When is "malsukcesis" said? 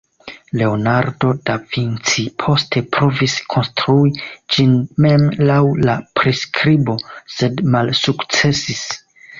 7.77-8.87